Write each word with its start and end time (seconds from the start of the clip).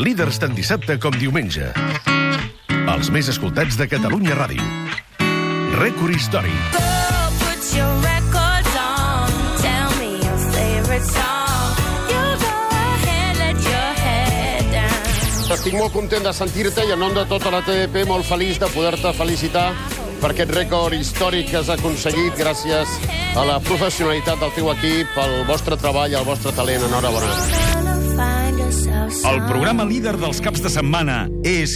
Líders 0.00 0.38
tant 0.40 0.54
dissabte 0.56 0.94
com 0.96 1.12
diumenge. 1.20 1.66
Els 2.88 3.08
més 3.12 3.26
escoltats 3.28 3.76
de 3.76 3.84
Catalunya 3.84 4.32
Ràdio. 4.38 4.64
Rècord 5.76 6.14
històric. 6.16 6.78
Estic 15.50 15.76
molt 15.76 15.92
content 15.92 16.24
de 16.24 16.32
sentir-te 16.32 16.86
i 16.88 16.94
en 16.94 17.02
nom 17.04 17.12
de 17.12 17.26
tota 17.28 17.52
la 17.52 17.60
TDP 17.66 18.06
molt 18.08 18.24
feliç 18.24 18.56
de 18.62 18.70
poder-te 18.72 19.12
felicitar 19.18 19.66
per 20.22 20.30
aquest 20.32 20.54
rècord 20.56 20.96
històric 20.96 21.50
que 21.50 21.60
has 21.60 21.68
aconseguit 21.76 22.40
gràcies 22.40 22.96
a 23.36 23.44
la 23.44 23.60
professionalitat 23.68 24.40
del 24.40 24.56
teu 24.56 24.72
equip, 24.72 25.12
al 25.20 25.42
vostre 25.50 25.76
treball, 25.76 26.16
al 26.16 26.24
vostre 26.24 26.56
talent. 26.56 26.88
Enhorabona. 26.88 27.28
Yourself 27.28 27.69
El 28.70 29.40
programa 29.48 29.82
líder 29.82 30.12
dels 30.20 30.38
caps 30.44 30.62
de 30.62 30.70
setmana 30.70 31.24
és 31.42 31.72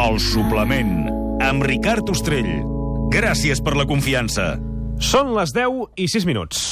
El 0.00 0.16
Suplement, 0.24 0.94
amb 1.44 1.66
Ricard 1.68 2.08
Ostrell. 2.08 2.48
Gràcies 3.12 3.60
per 3.60 3.74
la 3.76 3.84
confiança. 3.84 4.54
Són 5.12 5.34
les 5.36 5.52
10 5.52 5.92
i 6.00 6.08
6 6.08 6.24
minuts. 6.24 6.64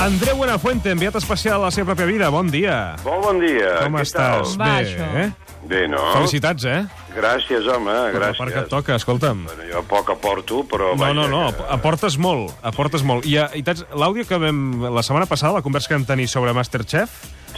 Andreu 0.00 0.36
Buenafuente, 0.36 0.90
enviat 0.90 1.14
especial 1.20 1.60
a 1.60 1.66
la 1.68 1.70
seva 1.74 1.92
pròpia 1.92 2.06
vida. 2.08 2.30
Bon 2.32 2.48
dia. 2.50 2.96
Molt 3.04 3.24
bon 3.26 3.40
dia. 3.42 3.74
Com 3.84 3.98
Què 3.98 4.04
estàs? 4.06 4.54
Tal? 4.56 4.60
Va, 4.60 4.70
Bé, 4.70 4.86
això. 4.86 5.08
eh? 5.20 5.56
Bé, 5.68 5.82
no? 5.92 6.00
Felicitats, 6.16 6.64
eh? 6.64 6.80
Gràcies, 7.14 7.66
home, 7.66 7.90
Per 8.12 8.20
què 8.20 8.28
et 8.30 8.38
gràcies. 8.38 8.68
toca, 8.70 8.94
escolta'm. 8.94 9.44
Bueno, 9.48 9.64
jo 9.72 9.82
poc 9.88 10.10
aporto, 10.14 10.62
però... 10.70 10.92
No, 10.94 11.00
vaja, 11.02 11.14
no, 11.14 11.26
no, 11.28 11.42
que- 11.56 11.64
aportes 11.74 12.16
molt, 12.18 12.52
aportes 12.62 13.02
molt. 13.02 13.26
I, 13.26 13.36
eh, 13.42 13.48
i 13.60 13.64
l'àudio 13.98 14.24
que 14.28 14.38
vam... 14.38 14.60
La 14.94 15.02
setmana 15.02 15.26
passada, 15.26 15.54
la 15.58 15.62
conversa 15.62 15.88
que 15.90 15.98
vam 15.98 16.06
tenir 16.06 16.28
sobre 16.30 16.52
Masterchef, 16.54 17.10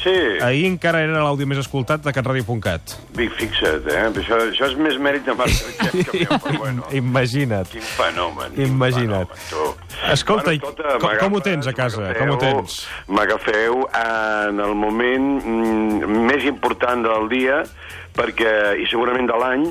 Sí, 0.02 0.12
ahir 0.42 0.64
encara 0.66 0.98
era 1.04 1.20
l'àudio 1.22 1.46
més 1.46 1.60
escoltat 1.62 2.02
de 2.02 2.10
catradio.cat. 2.16 2.96
Vic, 3.14 3.30
fixa't, 3.38 3.86
eh? 3.86 4.00
Això, 4.10 4.38
això 4.48 4.66
és 4.72 4.76
més 4.82 4.96
mèrit 4.98 5.22
de 5.28 5.34
Masterchef 5.38 6.10
que 6.10 6.24
meu, 6.24 6.38
però 6.42 6.58
bueno. 6.58 6.86
Imagina't. 7.02 7.68
Quin 7.70 7.84
fenomen. 7.86 8.50
quin 8.56 8.66
Imagina't. 8.72 9.30
fenomen, 9.30 9.78
tu. 9.86 10.08
Escolta, 10.12 10.52
i 10.52 10.58
escolta, 10.58 10.96
com- 10.98 11.16
com 11.22 11.38
ho 11.38 11.42
tens 11.46 11.70
a 11.70 11.74
casa? 11.76 12.08
Com 12.18 12.34
ho 12.34 12.38
tens? 12.42 12.80
M'agafeu 13.14 13.84
en 14.02 14.58
el 14.66 14.74
moment 14.74 15.28
mm, 15.38 16.18
més 16.32 16.44
important 16.50 17.06
del 17.06 17.28
dia 17.30 17.62
perquè 18.18 18.74
i 18.82 18.88
segurament 18.90 19.30
de 19.30 19.38
l'any 19.38 19.68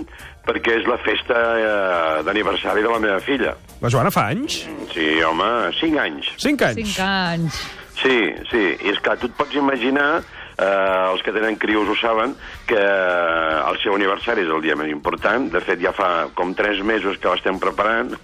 perquè 0.47 0.79
és 0.79 0.87
la 0.89 0.95
festa 1.03 1.35
eh, 1.59 2.23
d'aniversari 2.25 2.81
de 2.81 2.89
la 2.89 2.97
meva 3.03 3.19
filla. 3.21 3.51
La 3.83 3.91
Joana 3.93 4.09
fa 4.13 4.29
anys? 4.31 4.61
Sí, 4.95 5.11
home, 5.27 5.51
5 5.77 5.99
anys. 6.01 6.31
5 6.41 6.65
anys? 6.71 6.95
Cinc 6.95 7.03
anys. 7.05 7.59
Sí, 8.01 8.17
sí, 8.49 8.61
i 8.81 8.93
és 8.93 9.01
clar, 9.03 9.17
tu 9.21 9.29
et 9.29 9.35
pots 9.37 9.57
imaginar, 9.57 10.23
eh, 10.57 11.11
els 11.11 11.21
que 11.25 11.33
tenen 11.35 11.57
crios 11.61 11.89
ho 11.89 11.97
saben, 11.99 12.33
que 12.69 12.81
el 12.81 13.77
seu 13.83 13.95
aniversari 13.97 14.45
és 14.45 14.49
el 14.49 14.63
dia 14.65 14.77
més 14.79 14.89
important. 14.89 15.49
De 15.53 15.61
fet, 15.61 15.81
ja 15.83 15.93
fa 15.93 16.27
com 16.37 16.55
tres 16.57 16.81
mesos 16.85 17.19
que 17.21 17.29
l'estem 17.29 17.59
preparant, 17.61 18.15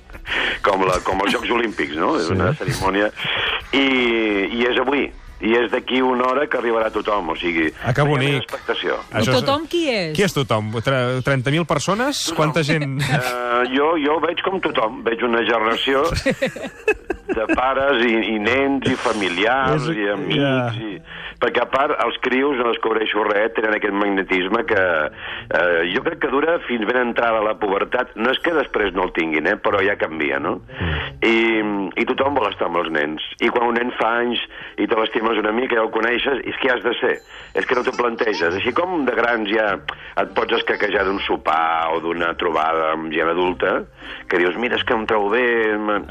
com, 0.66 0.88
la, 0.88 1.00
com 1.06 1.22
els 1.26 1.36
Jocs 1.36 1.54
Olímpics, 1.54 1.96
no? 2.02 2.16
És 2.20 2.32
una 2.34 2.54
cerimònia. 2.58 3.12
I, 3.72 3.88
I 4.58 4.68
és 4.72 4.82
avui, 4.82 5.08
i 5.42 5.52
és 5.54 5.68
d'aquí 5.72 6.02
una 6.02 6.26
hora 6.32 6.48
que 6.50 6.58
arribarà 6.58 6.90
tothom, 6.94 7.30
o 7.30 7.36
sigui... 7.38 7.68
Ah, 7.86 7.94
que 7.94 8.02
bonic. 8.08 8.40
expectació. 8.44 8.96
Això 9.12 9.32
és- 9.36 9.42
Tothom 9.42 9.68
qui 9.70 9.84
és? 9.90 10.16
Qui 10.18 10.24
és 10.26 10.34
tothom? 10.34 10.72
Tre- 10.82 11.20
30.000 11.22 11.66
persones? 11.70 12.24
Quanta 12.36 12.64
gent... 12.66 12.98
Uh, 13.02 13.62
jo, 13.78 13.94
jo 14.02 14.18
veig 14.24 14.42
com 14.46 14.58
tothom. 14.64 15.04
Veig 15.06 15.22
una 15.28 15.44
generació 15.46 16.04
de 17.28 17.46
pares 17.54 18.02
i, 18.08 18.14
i 18.34 18.40
nens 18.42 18.88
i 18.90 18.96
familiars 18.98 19.88
És- 19.90 19.96
i 19.98 20.10
amics. 20.16 20.42
ja. 20.42 20.58
I... 20.74 21.00
Perquè, 21.38 21.62
a 21.62 21.68
part, 21.70 21.92
els 22.02 22.16
crios, 22.26 22.56
no 22.58 22.72
descobreixo 22.72 23.22
res, 23.28 23.52
tenen 23.54 23.76
aquest 23.78 23.94
magnetisme 23.94 24.64
que 24.66 24.80
eh, 24.82 25.84
jo 25.94 26.02
crec 26.02 26.18
que 26.24 26.32
dura 26.34 26.56
fins 26.66 26.82
ben 26.90 26.98
entrada 26.98 27.38
a 27.38 27.46
la 27.46 27.54
pubertat. 27.62 28.16
No 28.18 28.32
és 28.34 28.40
que 28.42 28.56
després 28.58 28.90
no 28.96 29.04
el 29.06 29.12
tinguin, 29.14 29.46
eh, 29.46 29.54
però 29.62 29.78
ja 29.86 29.94
canvia, 30.02 30.40
no? 30.42 30.56
I, 31.22 31.36
I 31.94 32.08
tothom 32.10 32.34
vol 32.40 32.50
estar 32.50 32.72
amb 32.72 32.80
els 32.82 32.90
nens. 32.90 33.22
I 33.38 33.52
quan 33.54 33.68
un 33.70 33.78
nen 33.78 33.94
fa 34.00 34.16
anys 34.24 34.42
i 34.82 34.88
te 34.90 34.98
l'estimes 35.28 35.44
una 35.44 35.52
mica, 35.52 35.76
ja 35.76 35.84
el 35.84 35.92
coneixes, 35.92 36.42
és 36.48 36.58
que 36.62 36.72
has 36.72 36.84
de 36.84 36.94
ser. 37.00 37.16
És 37.58 37.66
que 37.66 37.76
no 37.76 37.84
t'ho 37.84 37.94
planteges. 37.98 38.56
Així 38.56 38.74
com 38.76 39.06
de 39.06 39.16
grans 39.16 39.50
ja 39.52 39.74
et 40.22 40.34
pots 40.36 40.54
escaquejar 40.60 41.06
d'un 41.06 41.20
sopar 41.26 41.94
o 41.96 42.00
d'una 42.04 42.34
trobada 42.40 42.94
amb 42.94 43.12
gent 43.14 43.30
adulta, 43.30 43.84
que 44.30 44.40
dius, 44.40 44.58
mira, 44.58 44.78
és 44.78 44.84
que 44.84 44.96
em 44.96 45.06
trobo 45.10 45.32
bé... 45.34 45.46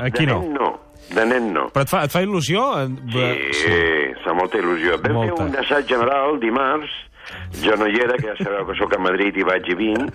Aquí 0.05 0.27
de 0.27 0.33
no. 0.33 0.43
no. 0.53 0.73
De 1.07 1.23
nen 1.23 1.53
no. 1.55 1.69
Però 1.71 1.85
et 1.85 1.91
fa, 1.91 2.03
et 2.09 2.11
fa 2.11 2.23
il·lusió? 2.25 2.63
Sí, 3.55 3.77
fa 4.25 4.33
molta 4.35 4.59
il·lusió. 4.59 4.97
Vam 5.05 5.21
Molta. 5.21 5.37
fer 5.37 5.45
un 5.45 5.61
assaig 5.63 5.93
general 5.93 6.41
dimarts, 6.43 6.91
jo 7.65 7.77
no 7.77 7.87
hi 7.89 8.01
era, 8.01 8.17
que 8.17 8.29
ja 8.29 8.37
sabeu 8.43 8.67
que 8.67 8.75
sóc 8.79 8.95
a 8.97 8.99
Madrid 9.03 9.37
i 9.37 9.43
vaig 9.47 9.69
i 9.69 9.75
vinc, 9.79 10.15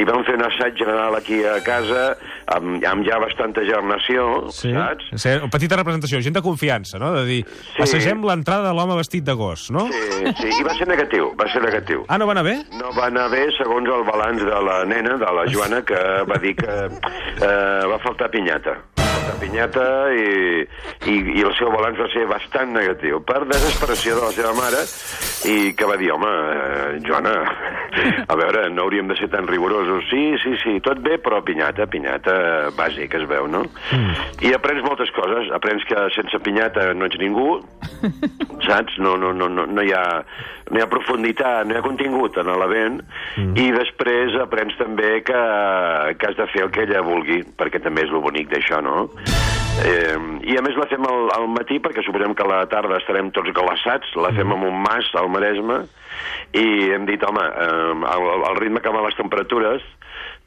i 0.00 0.04
vam 0.06 0.22
fer 0.24 0.34
un 0.38 0.44
assaig 0.46 0.76
general 0.78 1.14
aquí 1.18 1.40
a 1.44 1.58
casa, 1.64 2.16
amb, 2.54 2.84
amb 2.86 3.04
ja 3.06 3.18
bastanta 3.22 3.62
gernació, 3.66 4.48
Sí. 4.54 4.72
saps? 4.74 5.10
Sí, 5.22 5.30
petita 5.50 5.76
representació, 5.76 6.20
gent 6.22 6.34
de 6.36 6.42
confiança, 6.42 6.98
no? 6.98 7.12
De 7.12 7.24
dir, 7.24 7.44
Sí. 7.46 7.82
assagem 7.82 8.22
l'entrada 8.24 8.68
de 8.68 8.74
l'home 8.74 8.96
vestit 8.96 9.24
de 9.24 9.32
gos, 9.32 9.70
no? 9.70 9.86
Sí, 9.90 10.34
sí, 10.40 10.48
i 10.60 10.62
va 10.62 10.74
ser 10.74 10.86
negatiu, 10.88 11.32
va 11.36 11.48
ser 11.52 11.62
negatiu. 11.62 12.04
Ah, 12.08 12.18
no 12.18 12.26
va 12.26 12.32
anar 12.32 12.44
bé? 12.44 12.56
No 12.78 12.92
va 12.96 13.06
anar 13.06 13.28
bé 13.30 13.46
segons 13.58 13.88
el 13.88 14.04
balanç 14.04 14.42
de 14.44 14.62
la 14.70 14.84
nena, 14.84 15.16
de 15.16 15.32
la 15.40 15.44
Joana, 15.50 15.82
que 15.82 16.00
va 16.28 16.38
dir 16.38 16.54
que 16.56 16.68
eh, 16.70 17.86
va 17.90 17.98
faltar 17.98 18.30
pinyata. 18.30 18.76
Faltar 19.30 19.38
pinyata 19.38 20.10
i, 20.10 20.66
i, 21.06 21.14
i 21.38 21.42
el 21.44 21.52
seu 21.58 21.70
balanç 21.70 22.00
va 22.02 22.08
ser 22.10 22.24
bastant 22.26 22.72
negatiu. 22.74 23.20
Per 23.22 23.44
desesperació 23.46 24.16
de 24.18 24.24
la 24.24 24.32
seva 24.34 24.52
mare 24.56 24.82
i 25.46 25.72
que 25.76 25.86
va 25.86 25.98
dir, 26.00 26.10
home, 26.10 26.30
eh, 26.30 26.98
Joana, 27.06 27.34
a 28.26 28.36
veure, 28.38 28.68
no 28.70 28.84
hauríem 28.86 29.08
de 29.10 29.16
ser 29.18 29.28
tan 29.32 29.48
rigorosos. 29.48 30.04
Sí, 30.10 30.34
sí, 30.42 30.54
sí, 30.62 30.76
tot 30.84 31.00
bé, 31.04 31.18
però 31.22 31.40
pinyata, 31.46 31.86
pinyata 31.90 32.34
bàsic, 32.76 33.14
es 33.18 33.26
veu, 33.30 33.48
no? 33.50 33.64
Mm. 33.94 34.16
I 34.48 34.54
aprens 34.56 34.84
moltes 34.86 35.12
coses. 35.16 35.50
Aprens 35.56 35.84
que 35.88 36.06
sense 36.16 36.42
pinyata 36.44 36.90
no 36.94 37.08
ets 37.10 37.20
ningú, 37.20 37.60
saps? 38.66 38.98
No, 38.98 39.16
no, 39.20 39.32
no, 39.36 39.48
no, 39.48 39.66
no, 39.66 39.86
hi 39.86 39.94
ha, 39.96 40.04
no 40.70 40.80
hi 40.80 40.84
ha 40.84 40.90
profunditat, 40.90 41.66
no 41.66 41.76
hi 41.76 41.80
ha 41.80 41.86
contingut 41.86 42.38
en 42.40 42.52
l'event, 42.62 43.00
mm. 43.36 43.56
i 43.60 43.70
després 43.76 44.36
aprens 44.42 44.76
també 44.80 45.18
que, 45.26 45.40
que 46.16 46.30
has 46.30 46.38
de 46.38 46.50
fer 46.54 46.66
el 46.66 46.74
que 46.74 46.86
ella 46.86 47.04
vulgui, 47.06 47.42
perquè 47.58 47.82
també 47.82 48.06
és 48.06 48.14
lo 48.14 48.22
bonic 48.24 48.52
d'això, 48.52 48.82
no? 48.84 49.10
Eh, 49.80 50.16
I 50.52 50.56
a 50.58 50.62
més 50.64 50.76
la 50.76 50.88
fem 50.90 51.04
al, 51.06 51.30
al 51.36 51.46
matí, 51.52 51.78
perquè 51.82 52.02
suposem 52.04 52.34
que 52.36 52.44
a 52.44 52.50
la 52.50 52.60
tarda 52.70 52.98
estarem 53.00 53.30
tots 53.36 53.52
glaçats, 53.56 54.12
la 54.20 54.32
fem 54.36 54.52
amb 54.52 54.66
un 54.68 54.76
mas 54.82 55.08
al 55.16 55.30
Maresme, 55.32 55.84
i 56.56 56.66
hem 56.94 57.06
dit, 57.08 57.22
home, 57.24 57.44
eh, 57.46 58.12
al, 58.12 58.28
al 58.50 58.60
ritme 58.60 58.82
que 58.84 58.92
van 58.92 59.06
les 59.06 59.16
temperatures, 59.18 59.84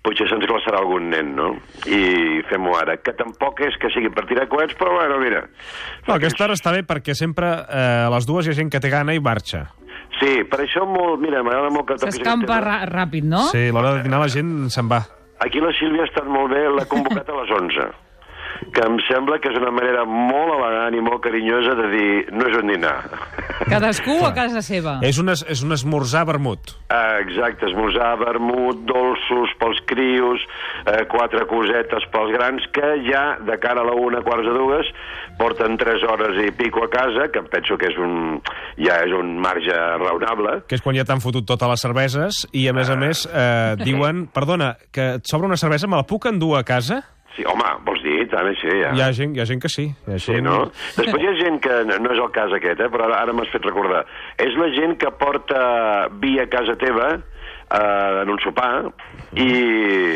potser 0.04 0.28
se'ns 0.28 0.46
glaçarà 0.50 0.82
algun 0.84 1.08
nen, 1.14 1.32
no? 1.38 1.54
I 1.88 2.44
fem-ho 2.50 2.76
ara, 2.78 2.98
que 3.00 3.16
tampoc 3.18 3.64
és 3.66 3.78
que 3.80 3.90
sigui 3.94 4.12
per 4.14 4.28
tirar 4.30 4.50
coets, 4.52 4.76
però 4.80 4.98
bueno, 4.98 5.18
mira. 5.24 5.46
No, 6.06 6.18
aquesta 6.18 6.46
hora 6.46 6.60
està 6.60 6.76
bé 6.76 6.84
perquè 6.88 7.16
sempre 7.18 7.56
eh, 7.64 8.04
a 8.04 8.12
les 8.14 8.28
dues 8.30 8.46
hi 8.46 8.54
ha 8.54 8.60
gent 8.60 8.70
que 8.74 8.84
té 8.84 8.92
gana 8.94 9.16
i 9.16 9.24
marxa. 9.24 9.66
Sí, 10.20 10.44
per 10.48 10.62
això 10.66 10.86
molt, 10.88 11.24
mira, 11.24 11.42
m'agrada 11.44 11.72
molt 11.74 11.90
que 11.90 11.98
S'escampa 12.04 12.60
ràpid, 12.92 13.26
no? 13.26 13.48
Sí, 13.50 13.66
l'hora 13.74 13.98
de 13.98 14.06
dinar 14.06 14.22
la 14.22 14.30
gent 14.32 14.54
se'n 14.72 14.92
va. 14.92 15.02
Aquí 15.44 15.60
la 15.64 15.74
Sílvia 15.76 16.06
ha 16.06 16.12
estat 16.12 16.28
molt 16.30 16.54
bé, 16.54 16.68
l'ha 16.70 16.86
convocat 16.92 17.32
a 17.32 17.40
les 17.42 17.52
11 17.58 17.92
que 18.72 18.84
em 18.86 18.98
sembla 19.08 19.40
que 19.42 19.50
és 19.52 19.58
una 19.60 19.72
manera 19.74 20.06
molt 20.08 20.54
elegant 20.56 20.96
i 20.98 21.02
molt 21.04 21.24
carinyosa 21.26 21.74
de 21.80 21.88
dir 21.92 22.12
no 22.32 22.48
és 22.50 22.58
un 22.60 22.72
dinar. 22.72 22.96
Cadascú 23.70 24.16
a 24.26 24.32
casa 24.36 24.62
seva. 24.66 24.98
És 25.06 25.20
un, 25.22 25.30
es, 25.34 25.44
és 25.50 25.64
un 25.66 25.74
esmorzar 25.76 26.24
vermut. 26.30 26.74
Ah, 26.94 27.20
Exacte, 27.24 27.68
esmorzar, 27.70 28.18
vermut, 28.22 28.84
dolços 28.90 29.54
pels 29.60 29.80
crios, 29.90 30.42
eh, 30.86 31.04
quatre 31.12 31.46
cosetes 31.50 32.06
pels 32.14 32.34
grans, 32.36 32.66
que 32.76 32.90
ja 33.10 33.38
de 33.44 33.58
cara 33.64 33.82
a 33.82 33.88
la 33.88 33.96
una, 33.98 34.22
quarts 34.26 34.46
de 34.48 34.56
dues, 34.58 34.90
porten 35.40 35.78
tres 35.82 36.04
hores 36.06 36.38
i 36.44 36.52
pico 36.56 36.84
a 36.86 36.90
casa, 36.94 37.30
que 37.34 37.40
em 37.42 37.48
penso 37.50 37.78
que 37.80 37.90
és 37.90 37.98
un, 37.98 38.42
ja 38.78 39.00
és 39.06 39.14
un 39.16 39.38
marge 39.42 39.74
raonable. 40.04 40.60
que 40.68 40.76
és 40.76 40.84
quan 40.84 40.96
ja 40.96 41.06
t'han 41.08 41.22
fotut 41.24 41.46
totes 41.48 41.70
les 41.70 41.82
cerveses 41.82 42.44
i, 42.52 42.68
a 42.70 42.74
més 42.74 42.90
a 42.90 42.96
més, 43.00 43.26
eh, 43.32 43.76
diuen, 43.84 44.28
perdona, 44.34 44.76
que 44.92 45.16
et 45.18 45.26
sobra 45.30 45.48
una 45.48 45.58
cervesa, 45.58 45.88
me 45.88 45.98
la 45.98 46.06
puc 46.08 46.28
endur 46.30 46.58
a 46.60 46.64
casa? 46.68 47.02
Sí, 47.34 47.42
home, 47.50 47.66
vols 47.86 48.04
dir? 48.06 48.23
També 48.34 48.56
sí, 48.58 48.72
ja. 48.82 48.94
Hi 48.98 49.02
ha 49.06 49.12
gent, 49.14 49.36
hi 49.38 49.42
ha 49.44 49.46
gent 49.46 49.62
que 49.62 49.70
sí. 49.70 49.86
Hi 50.08 50.16
ha 50.16 50.20
Sí, 50.20 50.32
gent... 50.34 50.48
no? 50.48 50.58
Després 50.98 51.22
hi 51.22 51.30
ha 51.30 51.36
gent 51.42 51.60
que, 51.62 51.76
no 51.90 52.00
no 52.02 52.14
és 52.16 52.22
el 52.24 52.32
cas 52.34 52.56
aquest, 52.58 52.82
eh, 52.82 52.90
però 52.94 53.06
ara, 53.10 53.20
ara 53.28 53.36
m'has 53.38 53.52
fet 53.54 53.66
recordar. 53.68 54.04
És 54.42 54.58
la 54.58 54.72
gent 54.74 54.98
que 55.02 55.12
porta 55.20 55.62
vi 56.24 56.40
a 56.42 56.48
casa 56.50 56.76
teva 56.82 57.12
eh, 57.14 58.22
en 58.24 58.34
un 58.34 58.42
sopar 58.44 58.72
i, 59.38 59.52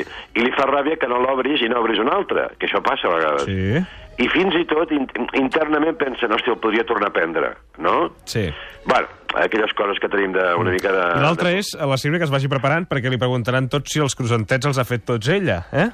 i 0.01 0.43
li 0.45 0.51
fa 0.57 0.65
ràbia 0.69 0.97
que 0.97 1.09
no 1.11 1.21
l'obris 1.23 1.61
i 1.61 1.69
no 1.69 1.81
obris 1.83 2.01
un 2.01 2.09
altre, 2.13 2.49
que 2.57 2.69
això 2.69 2.81
passa 2.85 3.09
a 3.11 3.15
vegades. 3.15 3.47
Sí, 3.49 3.85
I 4.17 4.27
fins 4.33 4.55
i 4.57 4.63
tot 4.65 4.89
in 4.95 5.05
internament 5.37 5.97
pensen, 6.01 6.33
hòstia, 6.33 6.55
el 6.55 6.61
podria 6.63 6.85
tornar 6.89 7.11
a 7.11 7.13
prendre, 7.13 7.53
no? 7.77 7.97
sí. 8.25 8.47
Bueno, 8.87 9.07
aquelles 9.35 9.73
coses 9.77 9.99
que 9.99 10.09
tenim 10.09 10.33
de, 10.35 10.43
una 10.59 10.73
mica 10.73 10.91
de... 10.93 11.05
I 11.19 11.23
l'altre 11.23 11.53
de... 11.53 11.61
és 11.63 11.73
a 11.75 11.87
la 11.89 11.99
Sílvia 11.99 12.21
que 12.21 12.27
es 12.29 12.33
vagi 12.33 12.51
preparant 12.51 12.87
perquè 12.89 13.11
li 13.11 13.19
preguntaran 13.21 13.69
tots 13.71 13.93
si 13.93 14.03
els 14.03 14.15
cruzantets 14.17 14.69
els 14.69 14.79
ha 14.79 14.87
fet 14.87 15.05
tots 15.07 15.31
ella, 15.33 15.63
eh? 15.71 15.89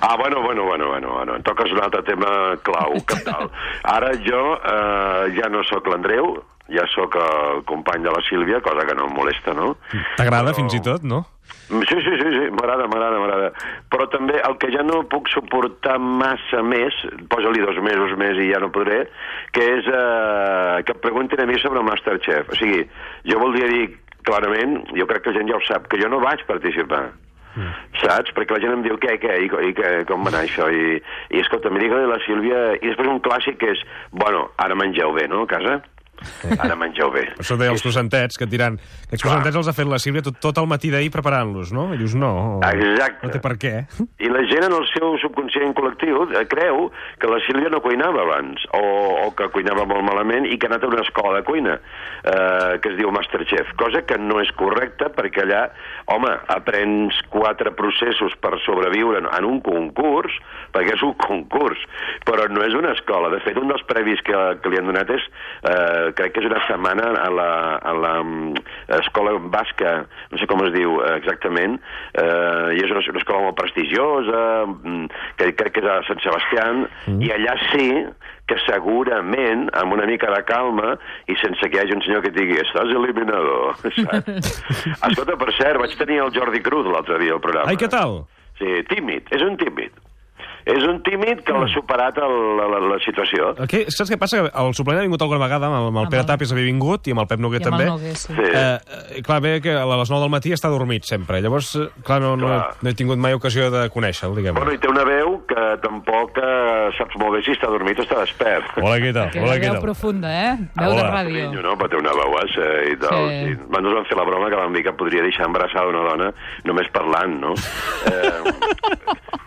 Ah, 0.00 0.16
bueno, 0.16 0.40
bueno, 0.42 0.64
bueno, 0.64 0.88
bueno, 0.88 1.12
bueno. 1.12 1.36
Em 1.36 1.42
toques 1.42 1.72
un 1.72 1.82
altre 1.82 2.02
tema 2.06 2.56
clau, 2.62 2.94
cabdal. 3.06 3.50
Ara 3.96 4.12
jo 4.22 4.42
eh, 4.56 5.32
ja 5.38 5.50
no 5.50 5.64
sóc 5.66 5.88
l'Andreu, 5.90 6.36
ja 6.70 6.86
sóc 6.94 7.16
el 7.18 7.62
company 7.68 8.02
de 8.02 8.10
la 8.14 8.22
Sílvia, 8.28 8.60
cosa 8.60 8.86
que 8.86 8.94
no 8.94 9.08
em 9.08 9.14
molesta, 9.16 9.54
no? 9.54 9.76
T'agrada 10.16 10.52
Però- 10.52 10.60
fins 10.60 10.74
i 10.74 10.80
tot, 10.80 11.02
no? 11.02 11.24
Sí, 11.72 11.78
sí, 11.88 12.00
sí, 12.20 12.28
sí, 12.36 12.44
m'agrada, 12.52 12.86
m'agrada, 12.86 13.18
m'agrada. 13.18 13.48
Però 13.90 14.06
també 14.12 14.38
el 14.44 14.56
que 14.60 14.70
ja 14.72 14.82
no 14.84 15.02
puc 15.08 15.28
suportar 15.32 15.98
massa 15.98 16.62
més, 16.62 16.94
posa-li 17.32 17.64
dos 17.64 17.80
mesos 17.84 18.12
més 18.20 18.38
i 18.38 18.50
ja 18.52 18.60
no 18.60 18.70
podré, 18.72 19.06
que 19.56 19.64
és 19.78 19.88
eh, 19.88 20.82
que 20.84 20.92
em 20.92 21.02
preguntin 21.02 21.40
a 21.40 21.46
mi 21.48 21.58
sobre 21.60 21.82
Masterchef. 21.82 22.52
O 22.52 22.58
sigui, 22.60 22.84
jo 23.28 23.40
voldria 23.40 23.68
dir 23.72 23.88
clarament, 24.22 24.82
jo 24.96 25.06
crec 25.08 25.24
que 25.24 25.32
la 25.32 25.40
gent 25.40 25.50
ja 25.50 25.58
ho 25.58 25.64
sap, 25.66 25.88
que 25.88 26.00
jo 26.00 26.08
no 26.12 26.20
vaig 26.22 26.44
participar. 26.48 27.10
Mm. 27.52 27.72
Saps? 28.00 28.32
Perquè 28.36 28.56
la 28.56 28.62
gent 28.62 28.76
em 28.78 28.84
diu 28.86 28.96
què, 29.00 29.18
què, 29.20 29.38
i, 29.44 29.48
i 29.68 29.74
què, 29.76 29.90
com 30.08 30.24
va 30.24 30.32
anar 30.32 30.44
això? 30.46 30.68
I, 30.72 31.00
i 31.32 31.42
escolta, 31.42 31.68
em 31.72 31.80
digue 31.82 32.04
la 32.08 32.20
Sílvia... 32.24 32.62
I 32.80 32.92
després 32.92 33.10
un 33.12 33.20
clàssic 33.24 33.58
que 33.60 33.72
és, 33.74 33.82
bueno, 34.12 34.46
ara 34.62 34.76
mengeu 34.78 35.12
bé, 35.16 35.26
no, 35.28 35.44
a 35.44 35.50
casa? 35.50 35.80
Ara 36.58 36.76
mengeu 36.78 37.10
bé. 37.14 37.26
Per 37.36 37.44
això 37.44 37.58
deia 37.60 37.72
els 37.74 37.84
cruzantets, 37.84 38.38
que 38.38 38.46
et 38.48 38.52
diran... 38.52 38.78
Que 39.08 39.18
els 39.18 39.24
cruzantets 39.24 39.58
els 39.60 39.70
ha 39.70 39.76
fet 39.76 39.88
la 39.88 40.00
Sílvia 40.02 40.24
tot, 40.26 40.38
tot 40.42 40.60
el 40.62 40.68
matí 40.70 40.92
d'ahir 40.92 41.10
preparant-los, 41.14 41.72
no? 41.76 41.88
I 41.94 42.00
dius, 42.00 42.16
no, 42.18 42.60
Exacte. 42.68 43.26
no 43.26 43.32
té 43.34 43.42
per 43.42 43.54
què. 43.60 43.74
I 44.22 44.32
la 44.32 44.44
gent 44.50 44.66
en 44.68 44.76
el 44.76 44.86
seu 44.92 45.16
subconscient 45.22 45.74
col·lectiu 45.78 46.26
eh, 46.30 46.44
creu 46.50 46.88
que 47.20 47.30
la 47.30 47.40
Sílvia 47.46 47.72
no 47.72 47.82
cuinava 47.84 48.24
abans, 48.24 48.64
o, 48.78 48.82
o 49.26 49.30
que 49.38 49.50
cuinava 49.54 49.86
molt 49.88 50.06
malament 50.06 50.48
i 50.48 50.58
que 50.58 50.68
ha 50.68 50.72
anat 50.72 50.86
a 50.86 50.92
una 50.92 51.04
escola 51.04 51.38
de 51.38 51.46
cuina, 51.46 51.78
eh, 52.22 52.78
que 52.82 52.92
es 52.92 52.98
diu 53.00 53.12
Masterchef, 53.14 53.74
cosa 53.80 54.04
que 54.08 54.18
no 54.20 54.40
és 54.42 54.52
correcta 54.58 55.10
perquè 55.12 55.44
allà, 55.44 55.62
home, 56.12 56.32
aprens 56.54 57.18
quatre 57.32 57.72
processos 57.76 58.34
per 58.42 58.56
sobreviure 58.66 59.22
en, 59.22 59.28
en 59.32 59.48
un 59.48 59.60
concurs, 59.64 60.34
perquè 60.74 60.96
és 60.96 61.04
un 61.06 61.14
concurs, 61.20 61.80
però 62.28 62.46
no 62.50 62.64
és 62.66 62.76
una 62.78 62.94
escola. 62.96 63.32
De 63.32 63.40
fet, 63.44 63.58
un 63.60 63.70
dels 63.72 63.84
previs 63.88 64.22
que, 64.26 64.38
que 64.62 64.72
li 64.72 64.80
han 64.80 64.88
donat 64.90 65.10
és, 65.14 65.28
eh, 65.68 66.11
crec 66.16 66.34
que 66.34 66.42
és 66.42 66.48
una 66.48 66.60
setmana 66.68 67.10
a 67.22 67.28
la, 67.32 67.50
a 67.78 67.92
la 67.96 68.12
mm, 68.22 68.62
escola 68.98 69.34
basca, 69.52 69.94
no 70.32 70.40
sé 70.40 70.48
com 70.50 70.64
es 70.66 70.72
diu 70.74 70.98
eh, 71.02 71.14
exactament, 71.20 71.78
eh, 72.14 72.68
i 72.76 72.82
és 72.84 72.92
una, 72.92 73.04
una 73.12 73.22
escola 73.22 73.46
molt 73.46 73.58
prestigiosa, 73.60 74.42
mm, 74.66 75.24
que 75.40 75.52
crec 75.58 75.76
que 75.76 75.84
és 75.84 75.90
a 75.90 75.98
Sant 76.08 76.22
Sebastián, 76.24 76.84
mm. 77.06 77.24
i 77.24 77.32
allà 77.34 77.56
sí 77.70 77.88
que 78.50 78.58
segurament, 78.66 79.68
amb 79.78 79.94
una 79.94 80.06
mica 80.08 80.30
de 80.34 80.42
calma 80.48 80.96
i 81.30 81.36
sense 81.40 81.68
que 81.70 81.78
hi 81.78 81.82
hagi 81.84 81.96
un 81.96 82.04
senyor 82.04 82.24
que 82.24 82.32
et 82.32 82.38
digui 82.38 82.58
estàs 82.60 82.90
eliminador, 82.90 83.78
saps? 84.02 84.62
Escolta, 85.08 85.38
per 85.40 85.50
cert, 85.58 85.80
vaig 85.82 85.96
tenir 86.00 86.22
el 86.26 86.32
Jordi 86.36 86.62
Cruz 86.64 86.90
l'altre 86.90 87.20
dia 87.22 87.36
al 87.38 87.44
programa. 87.44 87.70
Ai, 87.70 87.80
què 87.80 87.90
tal? 87.92 88.24
Sí, 88.60 88.82
tímid, 88.90 89.30
és 89.34 89.44
un 89.46 89.56
tímid. 89.60 90.01
És 90.64 90.84
un 90.86 91.00
tímid 91.02 91.40
que 91.46 91.54
l'ha 91.56 91.66
superat 91.72 92.18
el, 92.22 92.34
la, 92.58 92.66
la, 92.70 92.80
la 92.92 92.98
situació. 93.02 93.52
Que, 93.70 93.84
saps 93.90 94.12
què 94.12 94.18
passa? 94.20 94.44
Que 94.44 94.52
el 94.62 94.74
suplement 94.78 95.02
ha 95.02 95.06
vingut 95.08 95.22
alguna 95.24 95.40
vegada, 95.42 95.66
amb 95.66 95.78
el, 95.80 95.88
amb 95.90 96.02
el 96.04 96.10
Pere 96.12 96.22
Tàpies 96.28 96.52
havia 96.54 96.68
vingut, 96.68 97.08
i 97.10 97.14
amb 97.16 97.24
el 97.24 97.28
Pep 97.30 97.42
Noguer 97.42 97.62
també. 97.64 97.88
Noguer, 97.90 98.14
sí. 98.18 98.30
Sí. 98.36 98.46
Eh, 98.52 98.62
eh, 99.18 99.22
clar, 99.26 99.40
bé 99.42 99.56
que 99.64 99.74
a 99.74 99.82
les 99.88 100.12
9 100.12 100.22
del 100.22 100.30
matí 100.32 100.54
està 100.54 100.70
dormit 100.70 101.08
sempre. 101.08 101.40
Llavors, 101.42 101.74
eh, 101.80 101.88
clar, 102.06 102.20
no, 102.22 102.36
no, 102.36 102.50
Clar. 102.52 102.76
no 102.82 102.92
he 102.92 102.94
tingut 102.98 103.18
mai 103.18 103.34
ocasió 103.34 103.70
de 103.74 103.88
conèixer-lo, 103.94 104.36
diguem 104.38 104.54
Bueno, 104.58 104.74
i 104.76 104.78
té 104.82 104.90
una 104.90 105.04
veu 105.08 105.31
saps 106.98 107.16
molt 107.20 107.36
bé 107.36 107.42
si 107.46 107.52
està 107.54 107.68
dormit 107.72 107.98
o 107.98 108.02
està 108.06 108.20
despert. 108.20 108.72
Hola, 108.82 108.98
què 109.02 109.12
tal? 109.16 109.30
Que 109.32 109.40
Hola, 109.42 109.56
què 109.58 109.68
veu 109.70 109.78
tal? 109.78 109.82
profunda, 109.86 110.30
eh? 110.32 110.52
Veu 110.78 110.92
de 110.94 111.00
Hola. 111.02 111.10
ràdio. 111.16 111.46
Niño, 111.50 111.62
no? 111.62 111.76
Però 111.80 111.88
té 111.92 111.96
una 112.00 112.12
veuassa 112.18 112.68
i 112.90 112.96
tal. 113.02 113.28
Sí. 113.28 113.40
Sí. 113.52 113.58
Van 113.72 113.82
nos 113.84 113.94
van 113.98 114.06
fer 114.10 114.16
la 114.18 114.24
broma 114.28 114.50
que 114.50 114.56
van 114.60 114.72
dir 114.76 114.84
que 114.86 114.92
podria 114.92 115.22
deixar 115.22 115.46
embarassada 115.46 115.88
una 115.88 116.04
dona 116.08 116.32
només 116.64 116.88
parlant, 116.94 117.38
no? 117.40 117.54
Eh, 118.12 118.52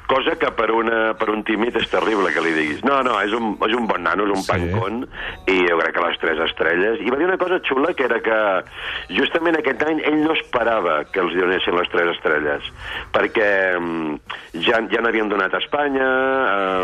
cosa 0.07 0.36
que 0.39 0.47
per, 0.53 0.69
una, 0.71 1.13
per 1.18 1.30
un 1.33 1.42
tímid 1.44 1.75
és 1.80 1.88
terrible 1.89 2.30
que 2.31 2.42
li 2.45 2.51
diguis. 2.56 2.83
No, 2.86 3.00
no, 3.03 3.15
és 3.25 3.33
un, 3.36 3.56
és 3.65 3.74
un 3.75 3.88
bon 3.89 4.03
nano, 4.06 4.27
és 4.30 4.31
un 4.36 4.44
Sí. 4.45 4.51
pancón, 4.51 5.00
i 5.50 5.56
jo 5.65 5.77
crec 5.80 5.95
que 5.98 6.03
les 6.06 6.19
tres 6.21 6.39
estrelles... 6.45 7.00
I 7.01 7.09
va 7.09 7.18
dir 7.18 7.25
una 7.25 7.38
cosa 7.41 7.57
xula, 7.65 7.91
que 7.98 8.06
era 8.06 8.19
que 8.21 8.38
justament 9.18 9.57
aquest 9.57 9.81
any 9.83 10.00
ell 10.06 10.19
no 10.24 10.36
esperava 10.38 11.00
que 11.12 11.19
els 11.24 11.33
donessin 11.36 11.75
les 11.80 11.89
tres 11.89 12.12
estrelles, 12.15 12.69
perquè 13.18 13.50
mm, 13.80 14.15
ja, 14.68 14.80
ja 14.94 15.01
n'havien 15.03 15.27
donat 15.30 15.53
a 15.57 15.62
Espanya, 15.63 16.09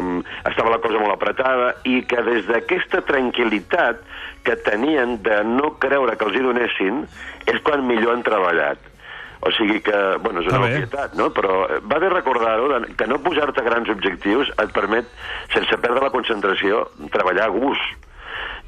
um, 0.01 0.23
estava 0.51 0.75
la 0.75 0.81
cosa 0.83 0.99
molt 1.01 1.15
apretada, 1.15 1.73
i 1.87 2.01
que 2.07 2.21
des 2.27 2.45
d'aquesta 2.49 3.01
tranquil·litat 3.07 4.05
que 4.45 4.55
tenien 4.65 5.17
de 5.25 5.41
no 5.47 5.75
creure 5.81 6.15
que 6.17 6.27
els 6.27 6.37
hi 6.37 6.45
donessin, 6.45 7.03
és 7.49 7.59
quan 7.65 7.85
millor 7.87 8.15
han 8.15 8.25
treballat. 8.27 8.91
O 9.41 9.49
sigui 9.57 9.79
que, 9.81 9.97
bueno, 10.21 10.43
és 10.43 10.49
una 10.51 10.61
obvietat, 10.67 11.15
no? 11.17 11.31
Però 11.33 11.63
eh, 11.65 11.79
va 11.89 11.97
bé 12.01 12.11
recordar-ho, 12.13 12.67
que 12.97 13.07
no 13.09 13.17
posar-te 13.25 13.63
grans 13.65 13.89
objectius 13.89 14.51
et 14.61 14.73
permet, 14.75 15.09
sense 15.53 15.79
perdre 15.81 16.03
la 16.05 16.13
concentració, 16.13 16.85
treballar 17.13 17.49
a 17.49 17.55
gust. 17.55 18.07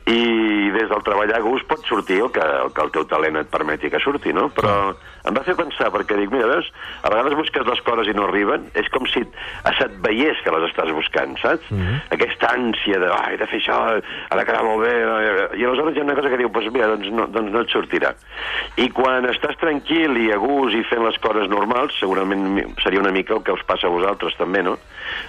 I 0.10 0.72
des 0.74 0.90
del 0.90 1.04
treballar 1.06 1.38
a 1.38 1.44
gust 1.46 1.70
pot 1.70 1.86
sortir 1.88 2.18
el 2.26 2.32
que, 2.34 2.44
el 2.44 2.74
que 2.74 2.84
el 2.84 2.90
teu 2.96 3.06
talent 3.08 3.38
et 3.40 3.52
permeti 3.54 3.94
que 3.94 4.02
surti, 4.04 4.34
no? 4.36 4.50
Però 4.58 4.74
em 5.24 5.36
va 5.36 5.44
fer 5.46 5.56
pensar, 5.56 5.90
perquè 5.94 6.18
dic, 6.20 6.32
mira, 6.34 6.48
veus, 6.52 6.70
a 7.02 7.12
vegades 7.14 7.38
busques 7.40 7.68
les 7.68 7.82
coses 7.88 8.10
i 8.12 8.16
no 8.18 8.26
arriben, 8.28 8.68
és 8.80 8.90
com 8.94 9.06
si 9.08 9.24
se't 9.78 9.96
veiés 10.04 10.40
que 10.44 10.52
les 10.52 10.68
estàs 10.70 10.92
buscant, 10.96 11.38
saps? 11.42 11.70
Mm 11.72 11.80
-hmm. 11.80 12.02
Aquesta 12.18 12.52
ànsia 12.58 13.00
de, 13.00 13.10
ai, 13.12 13.38
de 13.38 13.48
fer 13.48 13.60
això, 13.60 13.78
ha 14.30 14.36
de 14.38 14.46
quedar 14.46 14.64
molt 14.64 14.84
bé, 14.84 14.94
i 15.60 15.64
aleshores 15.64 15.96
hi 15.96 16.00
ha 16.00 16.04
una 16.04 16.16
cosa 16.16 16.30
que 16.30 16.38
diu, 16.38 16.50
doncs 16.50 16.74
mira, 16.74 16.88
doncs 16.88 17.10
no, 17.12 17.28
doncs 17.28 17.52
no 17.52 17.62
et 17.62 17.70
sortirà. 17.70 18.14
I 18.76 18.90
quan 18.90 19.26
estàs 19.26 19.58
tranquil 19.58 20.18
i 20.18 20.32
a 20.32 20.38
gust 20.38 20.76
i 20.76 20.84
fent 20.84 21.04
les 21.06 21.18
coses 21.20 21.48
normals, 21.50 21.94
segurament 22.00 22.76
seria 22.84 23.00
una 23.00 23.12
mica 23.12 23.34
el 23.34 23.44
que 23.44 23.52
us 23.52 23.64
passa 23.64 23.88
a 23.88 23.90
vosaltres 23.90 24.36
també, 24.38 24.64
no? 24.64 24.78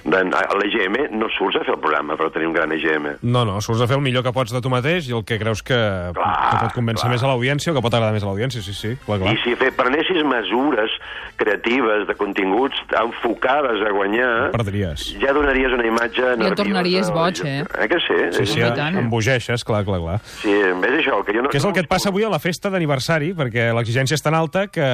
A 0.04 0.54
l'EGM 0.58 1.10
no 1.12 1.28
surts 1.36 1.56
a 1.56 1.64
fer 1.64 1.74
el 1.74 1.80
programa, 1.80 2.16
però 2.16 2.30
tenim 2.32 2.48
un 2.48 2.54
gran 2.54 2.72
EGM. 2.72 3.06
No, 3.22 3.44
no, 3.44 3.60
surts 3.60 3.82
a 3.82 3.86
fer 3.86 3.96
el 3.96 4.02
millor 4.02 4.24
que 4.24 4.32
pots 4.32 4.52
de 4.52 4.60
tu 4.60 4.70
mateix 4.72 5.08
i 5.08 5.14
el 5.16 5.24
que 5.24 5.38
creus 5.38 5.62
que, 5.62 5.78
que 6.14 6.56
pot 6.60 6.74
convèncer 6.76 7.06
clar. 7.06 7.12
més 7.12 7.22
a 7.22 7.30
l'audiència 7.30 7.72
o 7.72 7.76
que 7.76 7.84
pot 7.84 7.94
agradar 7.94 8.14
més 8.16 8.24
a 8.24 8.30
l'audiència, 8.30 8.62
sí, 8.64 8.74
sí, 8.76 8.94
clar, 9.04 9.20
clar. 9.22 9.34
I 9.34 9.42
si 9.44 9.54
fe, 9.60 9.70
prenessis 9.84 10.24
mesures 10.26 10.96
creatives 11.36 12.06
de 12.08 12.14
continguts 12.16 12.78
enfocades 13.00 13.82
a 13.84 13.92
guanyar, 13.92 14.50
Perdries. 14.54 15.06
ja 15.20 15.32
donaries 15.36 15.72
una 15.76 15.86
imatge 15.86 16.22
nerviosa. 16.22 16.58
tornaries 16.62 17.10
boig, 17.14 17.42
eh? 17.44 17.60
Eh 17.62 17.88
que 17.90 18.00
sí? 18.06 18.18
Sí, 18.38 18.46
sí, 18.54 18.60
i 18.62 18.70
tant. 18.76 18.96
embogeixes, 19.04 19.64
clar, 19.66 19.84
clar, 19.86 20.00
clar. 20.00 20.18
Sí, 20.40 20.52
és 20.54 20.98
això, 21.00 21.20
que 21.26 21.36
jo 21.36 21.44
no... 21.44 21.52
Què 21.52 21.60
és 21.60 21.66
el 21.68 21.74
que 21.76 21.84
et 21.84 21.90
passa 21.90 22.10
avui 22.12 22.24
a 22.24 22.30
la 22.32 22.40
festa 22.42 22.70
d'aniversari? 22.72 23.32
Perquè 23.36 23.68
l'exigència 23.76 24.16
és 24.18 24.24
tan 24.24 24.34
alta 24.38 24.66
que... 24.72 24.84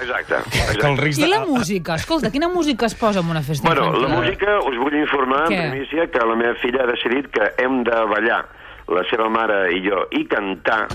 Exacte, 0.00 0.40
Que 0.50 0.62
el 0.64 0.76
exacte. 0.76 1.04
risc 1.04 1.20
I 1.20 1.26
de... 1.26 1.28
la 1.30 1.44
música? 1.46 1.94
Escolta, 2.00 2.30
quina 2.32 2.48
música 2.48 2.86
es 2.86 2.94
posa 2.94 3.20
en 3.20 3.30
una 3.30 3.42
festa 3.42 3.66
Bueno, 3.68 3.92
la 4.00 4.08
música, 4.08 4.58
us 4.66 4.78
vull 4.80 4.96
informar 5.00 5.46
Què? 5.48 5.58
en 5.60 5.70
primícia 5.70 6.08
que 6.10 6.26
la 6.26 6.36
meva 6.36 6.56
filla 6.62 6.84
ha 6.84 6.90
decidit 6.90 7.30
que 7.34 7.52
hem 7.62 7.82
de 7.84 8.00
ballar, 8.10 8.42
la 8.88 9.04
seva 9.10 9.28
mare 9.30 9.68
i 9.76 9.84
jo, 9.84 10.06
i 10.16 10.24
cantar 10.26 10.86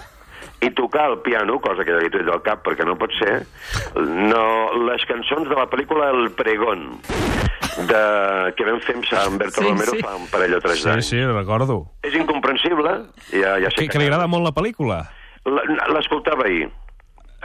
i 0.65 0.71
tocar 0.73 1.09
el 1.11 1.19
piano, 1.25 1.59
cosa 1.61 1.83
que 1.85 1.93
ja 1.93 2.01
li 2.01 2.09
tret 2.13 2.25
del 2.27 2.41
cap 2.45 2.63
perquè 2.65 2.85
no 2.87 2.97
pot 2.99 3.13
ser, 3.19 3.41
no, 3.95 4.45
les 4.89 5.05
cançons 5.09 5.47
de 5.49 5.55
la 5.57 5.67
pel·lícula 5.71 6.09
El 6.15 6.31
Pregón, 6.37 6.87
de, 7.75 8.01
que 8.55 8.65
vam 8.67 8.79
fer 8.85 8.95
amb 8.97 9.05
Sant 9.09 9.37
Berta 9.41 9.59
Sí, 9.61 9.67
Romero 9.67 9.91
sí. 9.97 10.01
fa 10.03 10.15
un 10.15 10.27
parell 10.31 10.55
o 10.57 10.61
tres 10.63 10.79
Sí, 10.81 10.87
d'anys. 10.89 11.09
sí, 11.11 11.19
recordo. 11.25 11.81
És 12.03 12.15
incomprensible, 12.15 12.95
ja, 13.33 13.57
ja 13.59 13.69
sé 13.73 13.83
Que, 13.83 13.89
que 13.91 13.99
li 13.99 14.07
agrada 14.09 14.27
molt 14.31 14.47
la 14.47 14.53
pel·lícula. 14.55 15.01
La- 15.45 15.65
L'escoltava 15.93 16.47
ahir. 16.47 16.69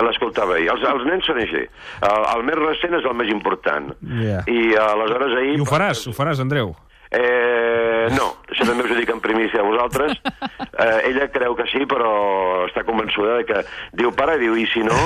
L'escoltava 0.00 0.54
ahir. 0.56 0.70
Els, 0.72 0.84
els 0.88 1.02
nens 1.04 1.26
són 1.28 1.36
així. 1.42 1.60
El, 2.06 2.22
el 2.36 2.44
més 2.46 2.56
recent 2.56 2.94
és 2.96 3.04
el 3.04 3.16
més 3.18 3.28
important. 3.34 3.90
Ja. 4.22 4.38
I 4.48 4.70
aleshores 4.80 5.34
ahir... 5.36 5.58
I 5.58 5.60
ho 5.60 5.66
faràs, 5.68 6.06
ho 6.08 6.14
faràs, 6.16 6.40
Andreu. 6.40 6.70
Eh, 7.10 8.06
no, 8.14 8.30
això 8.60 8.68
també 8.68 8.84
us 8.84 8.92
ho 8.92 8.98
dic 8.98 9.10
en 9.10 9.22
primícia 9.24 9.64
a 9.64 9.68
vosaltres. 9.68 10.18
Eh, 10.80 11.10
ella 11.10 11.26
creu 11.28 11.52
que 11.58 11.66
sí, 11.68 11.82
però 11.84 12.64
està 12.64 12.86
convençuda 12.88 13.34
de 13.36 13.44
que... 13.44 13.58
Diu, 14.00 14.14
pare, 14.16 14.38
diu, 14.40 14.54
i 14.56 14.64
si 14.72 14.80
no... 14.80 14.96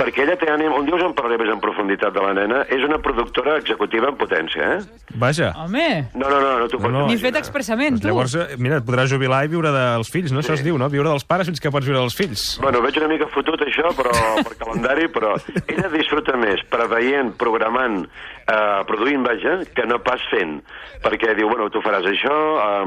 Perquè 0.00 0.22
ella 0.24 0.36
té 0.40 0.48
ànim... 0.48 0.72
Un 0.72 0.86
dia 0.88 0.96
us 0.96 1.02
en 1.04 1.12
parlaré 1.12 1.36
més 1.42 1.50
en 1.52 1.60
profunditat 1.60 2.14
de 2.16 2.22
la 2.24 2.32
nena. 2.36 2.62
És 2.72 2.80
una 2.86 2.96
productora 3.04 3.58
executiva 3.60 4.08
en 4.08 4.16
potència, 4.16 4.68
eh? 4.78 5.00
Vaja. 5.20 5.50
Home, 5.60 6.08
No, 6.14 6.30
no, 6.30 6.38
no, 6.40 6.54
no 6.62 6.68
t'ho 6.72 6.78
No, 6.78 6.86
pots 6.86 6.94
no. 6.94 7.02
ni 7.10 7.18
fet 7.20 7.36
expressament, 7.36 7.98
Doncs 7.98 8.06
tu. 8.06 8.08
llavors, 8.08 8.34
eh, 8.40 8.56
mira, 8.56 8.78
et 8.80 8.86
podràs 8.86 9.10
jubilar 9.12 9.42
i 9.44 9.50
viure 9.52 9.72
dels 9.74 10.08
fills, 10.10 10.32
no? 10.32 10.40
Això 10.40 10.54
es 10.56 10.64
diu, 10.64 10.78
no? 10.80 10.88
Viure 10.88 11.10
dels 11.12 11.26
pares 11.28 11.50
fins 11.50 11.60
que 11.60 11.70
pots 11.74 11.84
viure 11.84 12.00
dels 12.00 12.16
fills. 12.16 12.44
Bueno, 12.62 12.80
veig 12.80 12.96
una 13.02 13.08
mica 13.12 13.28
fotut 13.34 13.60
això 13.66 13.92
però, 13.98 14.14
per 14.46 14.56
calendari, 14.62 15.08
però 15.12 15.34
ella 15.66 15.90
disfruta 15.92 16.36
més 16.40 16.62
preveient, 16.72 17.34
programant, 17.36 18.06
eh, 18.46 18.80
produint, 18.88 19.26
vaja, 19.26 19.58
que 19.74 19.84
no 19.90 19.98
pas 20.06 20.22
fent. 20.32 20.62
Perquè 21.04 21.34
diu, 21.36 21.48
bueno, 21.52 21.68
tu 21.74 21.82
faràs 21.84 22.06
això, 22.08 22.36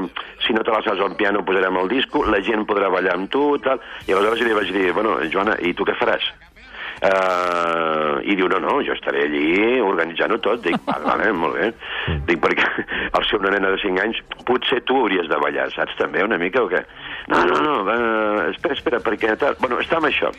eh, 0.00 0.08
si 0.46 0.52
no 0.56 0.64
te 0.66 0.74
la 0.74 0.82
saps 0.82 0.98
al 1.04 1.14
piano 1.20 1.44
posarem 1.46 1.76
el 1.84 1.88
disco, 1.94 2.24
la 2.26 2.42
gent 2.42 2.66
podrà 2.66 2.90
ballar 2.90 3.14
amb 3.20 3.30
tu, 3.30 3.44
tal. 3.62 3.78
I 4.08 4.12
aleshores 4.16 4.42
li 4.48 4.58
vaig 4.58 4.72
dir, 4.74 4.90
bueno, 4.96 5.20
Joana, 5.30 5.54
i 5.62 5.74
tu 5.74 5.86
què 5.86 5.94
faràs? 6.00 6.26
Uh, 7.04 8.20
I 8.24 8.34
diu, 8.38 8.46
no, 8.48 8.56
no, 8.62 8.78
jo 8.86 8.94
estaré 8.96 9.26
allí 9.26 9.80
organitzant-ho 9.84 10.38
tot. 10.44 10.62
Dic, 10.64 10.78
vale, 10.88 11.04
vale, 11.04 11.32
molt 11.36 11.58
bé. 11.58 11.68
Dic, 12.30 12.40
perquè 12.40 12.64
al 13.12 13.26
ser 13.28 13.40
una 13.42 13.52
nena 13.52 13.74
de 13.74 13.80
5 13.82 14.00
anys, 14.04 14.22
potser 14.48 14.80
tu 14.88 14.96
hauries 15.02 15.28
de 15.28 15.38
ballar, 15.42 15.68
saps, 15.74 15.96
també, 16.00 16.24
una 16.24 16.38
mica, 16.40 16.62
o 16.64 16.70
què? 16.72 16.80
No, 17.28 17.42
no, 17.50 17.60
no, 17.64 17.76
uh, 17.84 18.48
espera, 18.54 18.76
espera, 18.78 19.02
perquè... 19.04 19.34
Tal... 19.40 19.56
Bueno, 19.60 19.78
està 19.84 20.00
amb 20.00 20.08
això. 20.10 20.32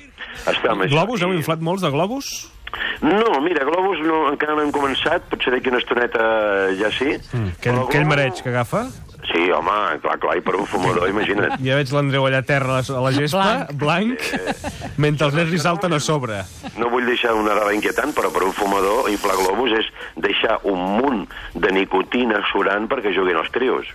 Està 0.46 0.74
amb 0.74 0.86
això. 0.88 0.96
Globus, 0.98 1.24
heu 1.26 1.34
I- 1.36 1.42
inflat 1.44 1.62
molts 1.66 1.86
de 1.86 1.94
globus? 1.94 2.34
No, 3.02 3.42
mira, 3.42 3.66
globus 3.66 4.00
no, 4.06 4.30
encara 4.32 4.56
no 4.56 4.62
hem 4.64 4.72
començat, 4.72 5.26
potser 5.32 5.52
d'aquí 5.56 5.70
una 5.70 5.80
estoneta 5.82 6.22
ja 6.80 6.92
sí. 6.96 7.12
Mm, 7.34 7.50
aquell, 7.58 7.74
Però 7.74 7.84
aquell 7.88 8.06
globus- 8.06 8.08
mareig 8.14 8.42
que 8.44 8.50
agafa? 8.50 8.86
Sí, 9.26 9.50
home, 9.50 9.72
clar, 10.04 10.20
clar, 10.22 10.36
i 10.38 10.42
per 10.46 10.54
un 10.56 10.68
fumador, 10.70 11.10
imagina't. 11.10 11.56
Ja 11.66 11.76
veig 11.80 11.90
l'Andreu 11.92 12.28
allà 12.28 12.44
a 12.44 12.46
terra 12.46 12.78
a 12.80 13.00
la- 13.02 13.12
gespa, 13.12 13.68
blanc, 13.74 14.22
mentre 15.02 15.26
els 15.28 15.36
nens 15.36 15.50
li 15.50 15.58
salten 15.60 15.94
a 15.94 16.00
sobre. 16.00 16.44
No 16.78 16.92
vull 16.94 17.06
deixar 17.10 17.34
una 17.34 17.56
dada 17.58 17.74
inquietant, 17.74 18.14
però 18.14 18.30
per 18.32 18.44
un 18.46 18.54
fumador 18.54 19.10
inflar 19.10 19.36
globus 19.42 19.74
és 19.80 19.90
deixar 20.16 20.60
un 20.64 20.78
munt 21.02 21.26
de 21.56 21.72
nicotina 21.74 22.44
surant 22.52 22.88
perquè 22.88 23.16
juguin 23.18 23.42
els 23.42 23.50
crios. 23.50 23.88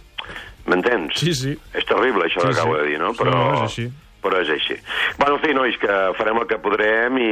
M'entens? 0.66 1.14
Sí, 1.16 1.32
sí. 1.34 1.54
És 1.72 1.86
terrible, 1.86 2.26
això 2.26 2.42
Sí, 2.42 2.48
que 2.48 2.52
acabo 2.58 2.74
sí. 2.76 2.80
de 2.82 2.86
dir, 2.90 2.98
no? 3.00 3.12
Sí, 3.14 3.22
Però, 3.22 3.30
no, 3.30 3.54
és 3.54 3.60
així. 3.70 3.86
Però 4.20 4.40
és 4.42 4.50
així. 4.52 4.76
Bueno, 5.18 5.38
en 5.38 5.44
fi, 5.44 5.54
nois, 5.56 5.76
que 5.80 5.98
farem 6.18 6.40
el 6.42 6.48
que 6.50 6.58
podrem 6.62 7.16
i, 7.20 7.30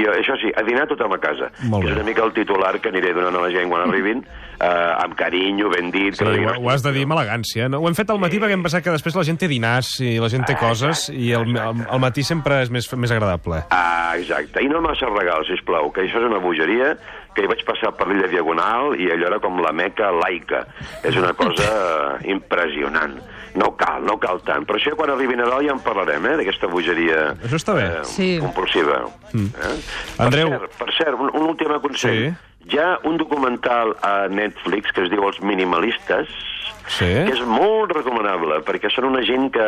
i 0.00 0.04
això 0.08 0.38
sí, 0.40 0.52
a 0.56 0.64
dinar 0.66 0.86
tothom 0.90 1.16
a 1.16 1.20
casa. 1.22 1.50
Molt 1.64 1.84
que 1.84 1.90
és 1.90 1.96
bé. 1.96 2.00
una 2.00 2.08
mica 2.08 2.24
el 2.24 2.32
titular 2.36 2.76
que 2.80 2.92
aniré 2.92 3.12
donant 3.16 3.36
a 3.36 3.44
la 3.44 3.52
gent 3.52 3.68
quan 3.72 3.84
arribin, 3.84 4.24
eh, 4.60 5.04
amb 5.04 5.16
carinyo, 5.18 5.70
ben 5.72 5.90
dit. 5.92 6.16
Sí, 6.16 6.24
que 6.24 6.46
ho, 6.46 6.56
ho 6.60 6.70
has 6.72 6.84
de 6.86 6.92
dir 6.96 7.04
amb 7.08 7.16
elegància. 7.18 7.68
No? 7.72 7.82
Ho 7.84 7.90
hem 7.90 7.98
fet 7.98 8.12
al 8.12 8.20
matí 8.22 8.40
perquè 8.40 8.56
hem 8.56 8.64
pensat 8.66 8.84
que 8.86 8.94
després 8.94 9.16
la 9.18 9.26
gent 9.28 9.40
té 9.40 9.50
dinars 9.50 9.96
i 10.04 10.16
la 10.22 10.30
gent 10.32 10.46
té 10.48 10.56
coses 10.60 11.08
i 11.12 11.32
el, 11.36 11.52
el, 11.56 11.84
el 11.86 12.02
matí 12.02 12.24
sempre 12.26 12.62
és 12.64 12.72
més, 12.72 12.88
més 12.96 13.14
agradable. 13.14 13.64
Ah, 13.74 14.14
exacte. 14.18 14.64
I 14.64 14.70
no 14.70 14.82
massa 14.84 15.10
regals, 15.12 15.50
sisplau, 15.50 15.90
que 15.94 16.04
això 16.06 16.20
és 16.20 16.28
una 16.30 16.40
bogeria, 16.42 16.94
que 17.34 17.44
hi 17.44 17.50
vaig 17.50 17.62
passar 17.66 17.92
per 17.96 18.08
l'illa 18.10 18.28
Diagonal 18.30 18.96
i 18.98 19.10
allò 19.14 19.28
era 19.30 19.38
com 19.42 19.60
la 19.62 19.72
meca 19.76 20.10
laica. 20.14 20.64
És 21.06 21.16
una 21.16 21.32
cosa 21.38 21.68
impressionant. 22.34 23.20
No 23.58 23.72
cal, 23.78 24.04
no 24.06 24.14
cal 24.22 24.42
tant. 24.46 24.66
Per 24.66 24.76
això 24.78 24.94
quan 24.98 25.10
arribi 25.10 25.38
Nadal 25.38 25.64
ja 25.66 25.74
en 25.74 25.82
parlarem, 25.82 26.26
eh, 26.29 26.29
d'aquesta 26.36 26.66
bogeria 26.66 27.34
Això 27.42 27.56
està 27.56 27.74
bé. 27.74 27.84
eh, 28.00 28.04
Sí. 28.04 28.38
compulsiva. 28.40 29.04
Mm. 29.32 29.46
Eh? 29.46 29.80
Andreu. 30.18 30.50
Per 30.50 30.58
cert, 30.60 30.78
per 30.78 30.92
cert 30.94 31.14
un, 31.20 31.30
un 31.34 31.48
últim 31.50 31.68
consell. 31.80 32.30
Sí. 32.30 32.46
Hi 32.70 32.78
ha 32.78 32.98
un 33.04 33.16
documental 33.16 33.96
a 34.02 34.28
Netflix 34.28 34.92
que 34.92 35.02
es 35.02 35.10
diu 35.10 35.24
Els 35.26 35.40
minimalistes, 35.40 36.28
Sí? 36.90 37.06
que 37.06 37.32
és 37.32 37.40
molt 37.46 37.92
recomanable, 37.92 38.60
perquè 38.66 38.90
són 38.90 39.04
una 39.04 39.22
gent 39.22 39.50
que, 39.54 39.66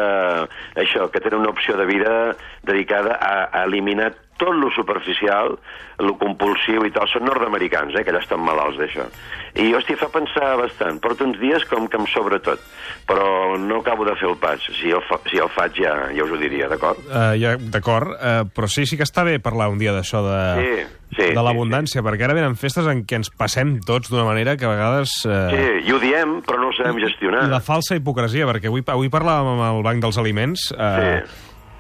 això, 0.82 1.08
que 1.10 1.20
tenen 1.20 1.40
una 1.40 1.50
opció 1.50 1.76
de 1.76 1.84
vida 1.86 2.36
dedicada 2.64 3.14
a, 3.20 3.48
a 3.60 3.64
eliminar 3.64 4.12
tot 4.42 4.58
lo 4.58 4.72
superficial, 4.74 5.54
lo 6.02 6.16
compulsiu 6.18 6.82
i 6.88 6.90
tal. 6.90 7.06
Són 7.12 7.22
nord-americans, 7.28 7.94
eh, 7.94 8.02
que 8.02 8.10
allà 8.10 8.22
estan 8.24 8.42
malalts 8.42 8.80
d'això. 8.80 9.06
I, 9.54 9.68
hòstia, 9.76 9.98
fa 10.00 10.08
pensar 10.10 10.56
bastant. 10.58 10.98
Porto 11.04 11.26
uns 11.28 11.38
dies 11.38 11.62
com 11.70 11.86
que 11.92 12.00
em 12.00 12.08
sobra 12.10 12.40
tot, 12.42 12.62
però 13.06 13.54
no 13.60 13.82
acabo 13.82 14.06
de 14.08 14.16
fer 14.18 14.30
el 14.30 14.38
pas. 14.42 14.64
Si 14.80 14.90
el, 14.90 15.02
fa, 15.06 15.20
si 15.30 15.38
el 15.38 15.50
faig 15.52 15.78
ja, 15.84 15.92
ja 16.16 16.26
us 16.26 16.32
ho 16.32 16.40
diria, 16.40 16.66
d'acord? 16.72 16.98
Uh, 17.06 17.36
ja, 17.38 17.54
D'acord, 17.72 18.16
uh, 18.16 18.42
però 18.50 18.66
sí, 18.70 18.86
sí 18.88 18.98
que 18.98 19.06
està 19.06 19.22
bé 19.28 19.38
parlar 19.44 19.70
un 19.70 19.78
dia 19.78 19.94
d'això 19.94 20.24
de, 20.26 20.40
Sí, 20.58 20.72
sí, 21.20 21.28
de 21.36 21.44
l'abundància, 21.44 22.02
perquè 22.02 22.26
ara 22.26 22.36
venen 22.36 22.56
festes 22.58 22.88
en 22.90 23.04
què 23.06 23.20
ens 23.20 23.30
passem 23.38 23.76
tots 23.86 24.10
d'una 24.10 24.26
manera 24.26 24.56
que 24.58 24.66
a 24.66 24.72
vegades... 24.74 25.14
Uh, 25.28 25.46
Sí, 25.52 25.70
i 25.86 25.94
ho 25.94 26.00
diem, 26.02 26.40
però 26.46 26.58
no 26.58 26.72
ho 26.72 26.76
sabem 26.76 26.98
gestionar. 27.04 27.46
I 27.46 27.52
la 27.52 27.62
falsa 27.62 27.96
hipocresia, 27.98 28.48
perquè 28.48 28.72
avui, 28.72 28.82
avui 28.88 29.12
parlàvem 29.12 29.54
amb 29.54 29.68
el 29.68 29.82
Banc 29.86 30.02
dels 30.02 30.18
Aliments 30.18 30.70
eh, 30.72 31.20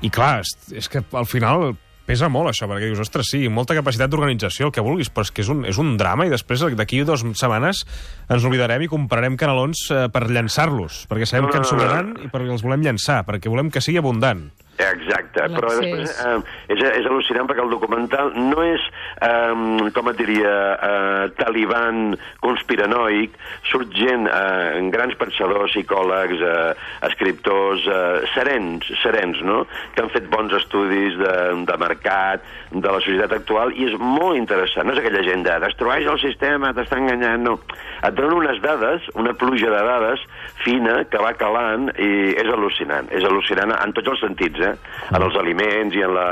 i 0.02 0.10
clar, 0.10 0.42
és 0.74 0.88
que 0.90 1.02
al 1.14 1.28
final 1.30 1.72
pesa 2.06 2.28
molt 2.32 2.50
això, 2.50 2.66
perquè 2.70 2.88
dius, 2.90 3.02
ostres, 3.04 3.30
sí, 3.32 3.44
molta 3.52 3.76
capacitat 3.78 4.10
d'organització, 4.12 4.68
el 4.68 4.74
que 4.74 4.84
vulguis, 4.84 5.10
però 5.12 5.26
és 5.26 5.32
que 5.34 5.44
és 5.44 5.50
un, 5.52 5.64
és 5.68 5.78
un 5.82 5.94
drama 6.00 6.26
i 6.26 6.32
després 6.32 6.64
d'aquí 6.78 7.02
dues 7.06 7.24
setmanes 7.38 7.84
ens 8.28 8.48
oblidarem 8.48 8.84
i 8.86 8.90
comprarem 8.90 9.38
canelons 9.40 9.86
eh, 9.90 10.06
per 10.12 10.26
llançar-los, 10.30 11.06
perquè 11.10 11.28
sabem 11.28 11.48
No, 11.48 11.52
que 11.52 11.62
ens 11.62 11.70
sobraran 11.72 12.14
i 12.22 12.30
perquè 12.32 12.52
els 12.54 12.64
volem 12.66 12.84
llançar, 12.86 13.22
perquè 13.28 13.50
volem 13.52 13.70
que 13.72 13.82
sigui 13.84 14.00
abundant. 14.02 14.48
Exacte, 14.80 15.44
però 15.52 15.68
després 15.76 16.08
eh, 16.24 16.38
és, 16.72 16.80
és 16.80 17.06
al·lucinant 17.06 17.46
perquè 17.48 17.60
el 17.62 17.70
documental 17.74 18.32
no 18.34 18.62
és, 18.64 18.82
eh, 19.20 19.90
com 19.92 20.08
et 20.08 20.16
diria, 20.18 20.54
eh, 20.72 21.26
taliban 21.36 22.16
conspiranoic, 22.40 23.36
surt 23.68 23.92
gent, 23.94 24.24
eh, 24.32 24.80
grans 24.94 25.14
pensadors, 25.20 25.74
psicòlegs, 25.76 26.40
eh, 26.40 26.72
escriptors, 27.10 27.84
eh, 27.84 28.24
serens, 28.32 28.88
serens, 29.02 29.42
no?, 29.44 29.66
que 29.92 30.02
han 30.02 30.10
fet 30.14 30.30
bons 30.32 30.56
estudis 30.56 31.20
de, 31.20 31.36
de 31.68 31.78
mercat, 31.82 32.48
de 32.72 32.88
la 32.88 33.04
societat 33.04 33.36
actual, 33.36 33.74
i 33.76 33.90
és 33.90 33.98
molt 34.00 34.40
interessant. 34.40 34.88
No 34.88 34.96
és 34.96 35.02
aquella 35.02 35.22
gent 35.26 35.44
de 35.44 35.58
destrueix 35.66 36.08
el 36.08 36.20
sistema, 36.24 36.72
t'està 36.72 36.96
enganyant, 36.98 37.44
no. 37.44 37.58
Et 38.02 38.16
donen 38.16 38.40
unes 38.40 38.58
dades, 38.64 39.04
una 39.20 39.36
pluja 39.38 39.70
de 39.70 39.84
dades 39.86 40.24
fina 40.64 41.02
que 41.10 41.20
va 41.22 41.34
calant 41.38 41.90
i 42.00 42.32
és 42.40 42.48
al·lucinant. 42.48 43.12
És 43.12 43.26
al·lucinant 43.28 43.76
en 43.76 43.94
tots 43.96 44.14
els 44.14 44.24
sentits, 44.24 44.61
eh? 44.64 44.74
En 45.12 45.22
els 45.22 45.38
aliments 45.38 45.96
i 45.96 46.04
en 46.06 46.14
la, 46.16 46.26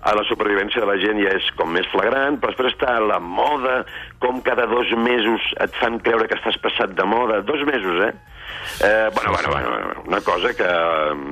a 0.00 0.14
la 0.16 0.24
supervivència 0.28 0.82
de 0.82 0.88
la 0.90 0.98
gent 1.02 1.20
ja 1.22 1.34
és 1.36 1.48
com 1.58 1.72
més 1.74 1.88
flagrant, 1.92 2.38
però 2.40 2.52
després 2.52 2.74
està 2.74 2.98
la 3.02 3.18
moda, 3.22 3.82
com 4.22 4.42
cada 4.46 4.68
dos 4.70 4.90
mesos 4.98 5.52
et 5.64 5.74
fan 5.82 5.98
creure 6.04 6.28
que 6.28 6.38
estàs 6.38 6.58
passat 6.62 6.94
de 6.98 7.06
moda. 7.08 7.42
Dos 7.46 7.64
mesos, 7.68 8.02
eh? 8.08 8.12
Eh, 8.80 9.10
bueno, 9.14 9.32
bueno, 9.32 9.48
bueno, 9.50 9.68
bueno, 9.70 10.02
una 10.06 10.20
cosa 10.20 10.52
que 10.54 10.64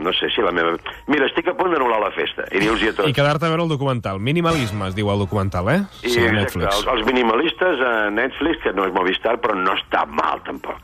no 0.02 0.12
sé 0.12 0.28
si 0.34 0.40
la 0.42 0.50
meva... 0.52 0.76
Mira, 1.06 1.26
estic 1.26 1.46
a 1.48 1.54
punt 1.56 1.70
d'anul·lar 1.74 2.00
la 2.02 2.10
festa 2.14 2.46
i 2.50 2.58
dir-los-hi 2.62 2.88
a 2.90 2.94
tots. 2.96 3.08
I 3.10 3.14
quedar-te 3.14 3.46
a 3.46 3.50
veure 3.52 3.62
el 3.66 3.70
documental. 3.70 4.18
Minimalisme, 4.20 4.88
es 4.88 4.96
diu 4.96 5.10
el 5.12 5.18
documental, 5.22 5.68
eh? 5.70 5.78
I, 6.02 6.10
Sí, 6.10 6.20
a 6.20 6.26
exacte, 6.26 6.40
Netflix. 6.40 6.74
els, 6.80 6.88
els 6.94 7.06
minimalistes 7.06 7.82
a 7.86 7.92
Netflix, 8.10 8.62
que 8.64 8.72
no 8.74 8.86
és 8.88 8.92
Movistar, 8.96 9.36
però 9.42 9.54
no 9.58 9.74
està 9.78 10.04
mal, 10.10 10.42
tampoc. 10.46 10.80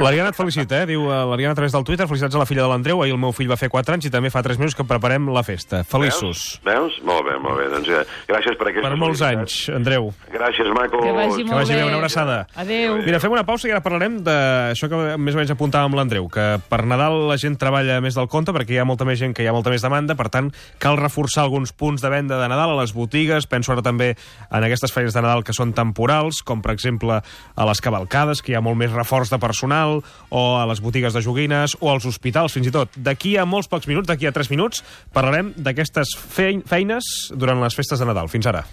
L'Ariana 0.00 0.30
et 0.32 0.38
felicita, 0.38 0.82
eh? 0.82 0.86
Diu 0.90 1.06
eh, 1.10 1.20
l'Ariana 1.30 1.52
a 1.52 1.58
través 1.60 1.72
del 1.76 1.84
Twitter, 1.84 2.06
felicitats 2.08 2.34
a 2.36 2.42
la 2.42 2.46
filla 2.48 2.62
de 2.64 2.70
l'Andreu, 2.72 3.02
ahir 3.04 3.14
el 3.14 3.20
meu 3.20 3.32
fill 3.36 3.50
va 3.50 3.58
fer 3.60 3.68
4 3.72 3.96
anys 3.96 4.08
i 4.08 4.12
també 4.14 4.30
fa 4.32 4.42
3 4.46 4.58
mesos 4.62 4.76
que 4.78 4.84
preparem 4.88 5.28
la 5.34 5.42
festa. 5.46 5.82
Feliços. 5.84 6.60
Veus? 6.64 6.76
Veus? 6.76 6.98
Molt 7.06 7.26
bé, 7.28 7.36
molt 7.42 7.60
bé. 7.60 7.68
Doncs 7.72 7.88
eh, 7.92 8.02
gràcies 8.28 8.56
per 8.58 8.70
aquesta 8.70 8.88
Per 8.88 8.98
molts 9.00 9.22
anys, 9.26 9.58
Andreu. 9.76 10.10
Gràcies, 10.32 10.72
maco. 10.74 11.00
Que 11.02 11.12
vagi 11.16 11.42
Que 11.44 11.50
molt 11.50 11.60
vagi 11.62 11.74
bé, 11.74 11.80
bé. 11.82 11.86
una 11.90 12.00
abraçada. 12.00 12.38
Adéu. 12.56 12.96
Mira, 13.04 13.20
fem 13.22 13.32
una 13.36 13.44
pausa 13.46 13.68
i 13.68 13.74
ara 13.74 13.82
parlarem 13.84 14.18
d'això 14.26 14.88
que 14.92 15.02
més 15.20 15.35
o 15.36 15.38
menys 15.38 15.52
apuntàvem 15.52 15.90
amb 15.90 15.96
l'Andreu, 15.98 16.26
que 16.32 16.44
per 16.70 16.78
Nadal 16.88 17.26
la 17.28 17.36
gent 17.36 17.58
treballa 17.60 17.98
més 18.00 18.16
del 18.16 18.26
compte 18.32 18.54
perquè 18.56 18.72
hi 18.74 18.78
ha 18.80 18.86
molta 18.88 19.04
més 19.04 19.18
gent 19.20 19.34
que 19.36 19.44
hi 19.44 19.48
ha 19.50 19.52
molta 19.52 19.68
més 19.72 19.84
demanda, 19.84 20.16
per 20.16 20.30
tant, 20.32 20.48
cal 20.82 20.96
reforçar 20.96 21.42
alguns 21.44 21.74
punts 21.76 22.00
de 22.00 22.08
venda 22.12 22.38
de 22.40 22.48
Nadal 22.48 22.72
a 22.72 22.78
les 22.80 22.94
botigues, 22.96 23.44
penso 23.46 23.74
ara 23.74 23.84
també 23.84 24.14
en 24.16 24.64
aquestes 24.66 24.94
feines 24.94 25.12
de 25.12 25.20
Nadal 25.20 25.44
que 25.44 25.52
són 25.56 25.74
temporals, 25.76 26.40
com 26.46 26.62
per 26.64 26.72
exemple 26.72 27.20
a 27.20 27.68
les 27.68 27.82
cavalcades, 27.84 28.40
que 28.40 28.54
hi 28.54 28.56
ha 28.56 28.64
molt 28.64 28.80
més 28.80 28.94
reforç 28.96 29.30
de 29.34 29.38
personal, 29.42 30.00
o 30.30 30.44
a 30.56 30.64
les 30.70 30.80
botigues 30.80 31.12
de 31.12 31.20
joguines, 31.22 31.76
o 31.80 31.92
als 31.92 32.08
hospitals, 32.08 32.56
fins 32.56 32.70
i 32.70 32.74
tot. 32.74 32.96
D'aquí 32.96 33.36
a 33.36 33.44
molts 33.44 33.68
pocs 33.68 33.86
minuts, 33.90 34.08
d'aquí 34.08 34.26
a 34.26 34.32
3 34.32 34.48
minuts, 34.54 34.80
parlarem 35.12 35.52
d'aquestes 35.56 36.16
fein- 36.16 36.64
feines 36.64 37.04
durant 37.36 37.60
les 37.60 37.76
festes 37.76 38.00
de 38.00 38.08
Nadal. 38.08 38.28
Fins 38.32 38.46
ara. 38.48 38.64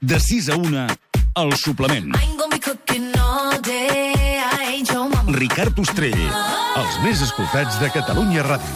De 0.00 0.18
6 0.20 0.48
a 0.48 0.56
1, 0.56 0.86
el 1.42 1.52
suplement. 1.58 2.14
I 2.14 2.22
ain't 2.22 2.38
gonna 2.38 2.54
be 2.54 2.60
cooking 2.62 3.07
Ricard 5.38 5.78
Ostrell. 5.78 6.18
Els 6.80 6.96
més 7.04 7.22
escoltats 7.22 7.78
de 7.78 7.90
Catalunya 7.94 8.42
Ràdio. 8.48 8.74